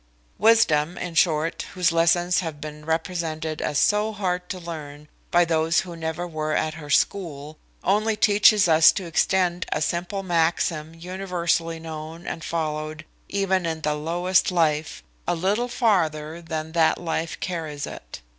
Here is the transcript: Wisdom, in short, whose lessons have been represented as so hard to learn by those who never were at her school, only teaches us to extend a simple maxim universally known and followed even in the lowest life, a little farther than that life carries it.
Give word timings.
Wisdom, 0.39 0.97
in 0.97 1.13
short, 1.13 1.67
whose 1.75 1.91
lessons 1.91 2.39
have 2.39 2.59
been 2.59 2.85
represented 2.85 3.61
as 3.61 3.77
so 3.77 4.11
hard 4.13 4.49
to 4.49 4.57
learn 4.57 5.07
by 5.29 5.45
those 5.45 5.81
who 5.81 5.95
never 5.95 6.27
were 6.27 6.53
at 6.55 6.73
her 6.73 6.89
school, 6.89 7.59
only 7.83 8.15
teaches 8.15 8.67
us 8.67 8.91
to 8.91 9.05
extend 9.05 9.67
a 9.71 9.79
simple 9.79 10.23
maxim 10.23 10.95
universally 10.95 11.79
known 11.79 12.25
and 12.25 12.43
followed 12.43 13.05
even 13.29 13.63
in 13.67 13.81
the 13.81 13.93
lowest 13.93 14.49
life, 14.49 15.03
a 15.27 15.35
little 15.35 15.67
farther 15.67 16.41
than 16.41 16.71
that 16.71 16.97
life 16.97 17.39
carries 17.39 17.85
it. 17.85 18.21